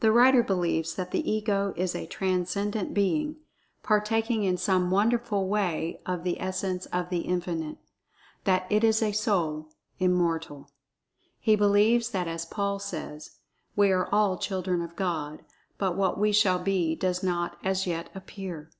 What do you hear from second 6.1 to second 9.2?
the essence of The Infinite—that it is a